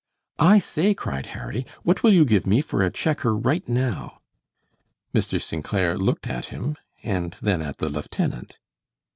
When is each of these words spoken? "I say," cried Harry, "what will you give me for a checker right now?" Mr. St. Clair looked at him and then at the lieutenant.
"I 0.39 0.57
say," 0.57 0.95
cried 0.95 1.27
Harry, 1.27 1.63
"what 1.83 2.01
will 2.01 2.11
you 2.11 2.25
give 2.25 2.47
me 2.47 2.61
for 2.61 2.81
a 2.81 2.89
checker 2.89 3.37
right 3.37 3.69
now?" 3.69 4.19
Mr. 5.13 5.39
St. 5.39 5.63
Clair 5.63 5.95
looked 5.95 6.25
at 6.25 6.45
him 6.45 6.75
and 7.03 7.35
then 7.39 7.61
at 7.61 7.77
the 7.77 7.87
lieutenant. 7.87 8.57